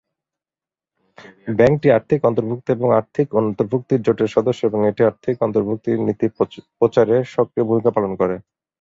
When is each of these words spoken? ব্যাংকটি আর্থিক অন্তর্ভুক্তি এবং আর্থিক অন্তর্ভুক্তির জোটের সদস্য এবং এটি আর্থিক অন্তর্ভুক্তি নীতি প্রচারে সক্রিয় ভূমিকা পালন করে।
ব্যাংকটি 1.57 1.87
আর্থিক 1.97 2.19
অন্তর্ভুক্তি 2.25 2.69
এবং 2.71 2.89
আর্থিক 2.99 3.27
অন্তর্ভুক্তির 3.41 4.03
জোটের 4.05 4.29
সদস্য 4.35 4.61
এবং 4.65 4.79
এটি 4.89 5.01
আর্থিক 5.09 5.35
অন্তর্ভুক্তি 5.41 5.89
নীতি 6.05 6.27
প্রচারে 6.79 7.15
সক্রিয় 7.35 7.65
ভূমিকা 7.69 7.91
পালন 7.93 8.11
করে। 8.21 8.35